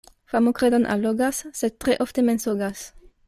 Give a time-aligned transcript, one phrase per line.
[0.31, 2.85] Famo kredon allogas, sed tre ofte mensogas.